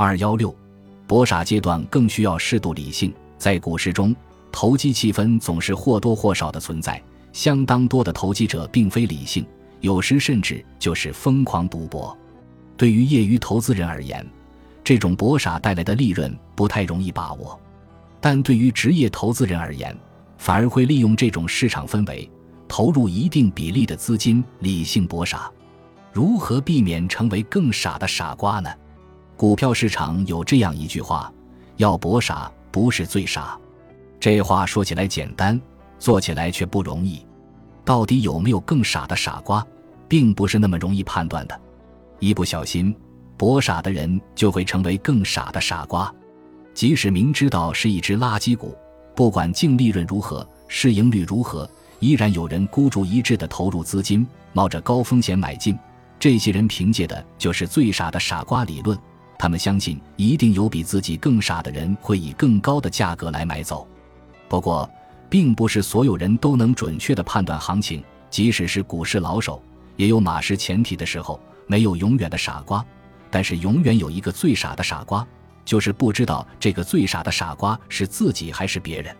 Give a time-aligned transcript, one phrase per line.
[0.00, 0.54] 二幺六，
[1.08, 3.12] 搏傻阶段更需要适度理性。
[3.36, 4.14] 在股市中，
[4.52, 9.44] 投机气氛总是或多或少的存在，相当多的投机者并非理性，
[9.80, 12.16] 有时甚至就是疯狂赌博。
[12.76, 14.24] 对于业余投资人而言，
[14.84, 17.58] 这种搏傻带来的利润不太容易把握；
[18.20, 19.92] 但对于职业投资人而言，
[20.36, 22.30] 反而会利用这种市场氛围，
[22.68, 25.50] 投入一定比例的资金，理性搏傻。
[26.12, 28.70] 如何避免成为更傻的傻瓜呢？
[29.38, 31.32] 股票市场有这样一句话
[31.78, 33.56] ：“要搏傻，不是最傻。”
[34.18, 35.58] 这话说起来简单，
[35.96, 37.24] 做起来却不容易。
[37.84, 39.64] 到底有没有更傻的傻瓜，
[40.08, 41.58] 并不是那么容易判断的。
[42.18, 42.92] 一不小心，
[43.36, 46.12] 搏傻的人就会成为更傻的傻瓜。
[46.74, 48.76] 即使明知道是一只垃圾股，
[49.14, 51.70] 不管净利润如何，市盈率如何，
[52.00, 55.78] 依然有人孤注一掷地投入资金，冒着高风险买进。
[56.18, 58.98] 这些人凭借的就是最傻的傻瓜理论。
[59.38, 63.86] 他们相信，一定有比自己更傻的人会以更高的价格来买走。
[64.48, 64.90] 不过，
[65.30, 69.62] 并不是所有人都能准确地判断行情，即使是股市老手，
[69.96, 71.40] 也有马失前蹄的时候。
[71.70, 72.82] 没有永远的傻瓜，
[73.30, 75.22] 但是永远有一个最傻的傻瓜，
[75.62, 79.14] 就是不知道这个最傻的傻瓜是自己还是别人。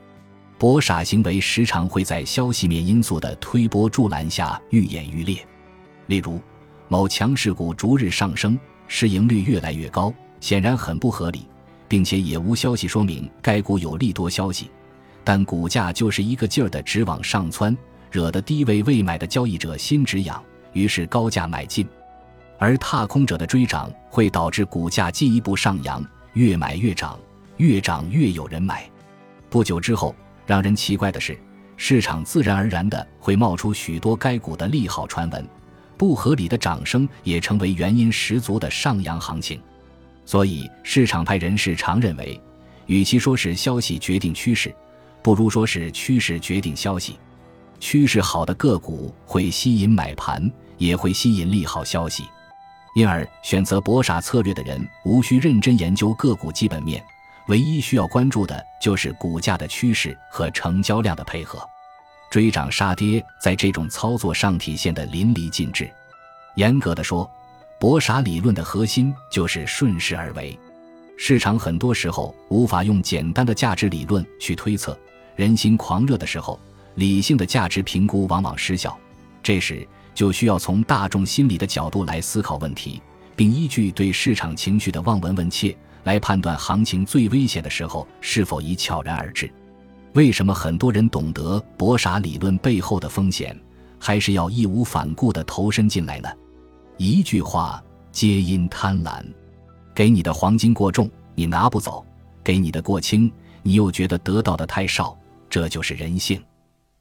[0.56, 5.46] 博傻行为时常会在消息面因素的推波助澜下愈演愈烈。
[6.06, 6.40] 例如，
[6.88, 11.46] 某强势股逐日上升，市盈率越来越高，显然很不合理，
[11.86, 14.70] 并且也无消息说明该股有利多消息，
[15.22, 17.76] 但股价就是一个劲儿的直往上窜，
[18.10, 21.86] 惹得低位未买的交易者心直痒，于是高价买进。
[22.58, 27.16] 而踏空者的追涨会导致股价进一步上扬，越买越涨，
[27.58, 28.88] 越涨越有人买。
[29.48, 31.38] 不久之后，让人奇怪的是，
[31.76, 35.46] 市场自然而然的会冒出许多该股的利好传闻，
[35.98, 39.60] 不合理的掌声也成为原因十足的上扬行情。
[40.24, 42.40] 所以，市场派人士常认为，
[42.86, 44.74] 与其说是消息决定趋势，
[45.22, 47.18] 不如说是趋势决定消息。
[47.80, 52.24] 趋势好的个股会吸引买盘，也会吸引利好消息。
[52.94, 57.02] 因而，选择搏傻策略的人无需认真研究个股基本面，
[57.46, 61.58] 唯一需要关注的就是股价的趋势和成交量的配合。
[62.30, 65.90] 追涨杀跌在这种操作上体现得淋漓尽致。
[66.58, 67.30] 严格的说，
[67.78, 70.58] 搏傻理论的核心就是顺势而为。
[71.16, 74.98] 市场很多时候无法用简单的价值理论去推测，
[75.36, 76.58] 人心狂热的时候，
[76.96, 78.98] 理性的价值评估往往失效。
[79.40, 79.86] 这时，
[80.16, 83.00] 就需要从大众心理的角度来思考问题，
[83.36, 89.48] 并依据对市场情绪的望闻问切来判断行情最危险的时候是否已悄然而至。
[90.14, 93.56] 为什么很多人懂得博傻理论背后的风险，
[93.96, 96.28] 还是要义无反顾地投身进来呢？
[96.98, 99.24] 一句话，皆因贪婪。
[99.94, 102.04] 给你的黄金过重，你拿不走；
[102.42, 103.32] 给你的过轻，
[103.62, 105.16] 你又觉得得到的太少。
[105.48, 106.44] 这就是人性。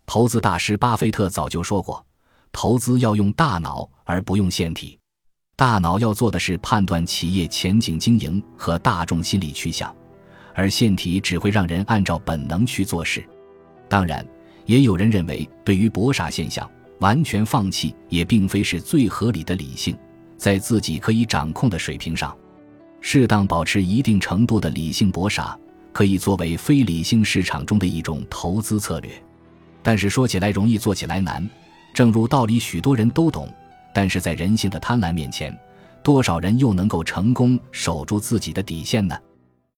[0.05, 2.05] 投资大师巴菲特早就说过。
[2.51, 4.97] 投资要用大脑，而不用腺体。
[5.55, 9.93] 大脑要做的是判断企业前景经营和大众心理趋向，
[10.53, 13.27] 而腺体只会让人按照本能去做事。
[13.89, 14.25] 当然，
[14.67, 16.69] 也有人认为，对于搏傻现象，
[16.99, 19.97] 完全放弃也并非是最合理的理性。
[20.37, 22.35] 在自己可以掌控的水平上，
[23.01, 25.57] 适当保持一定程度的理性搏杀，
[25.91, 29.11] 可以作为非理性市场中的一种投资策略。
[29.81, 31.47] 但是说起来容易，做起来难。
[31.93, 33.51] 正如道理许多人都懂，
[33.93, 35.57] 但是在人性的贪婪面前，
[36.03, 39.17] 多少人又能够成功守住自己的底线呢？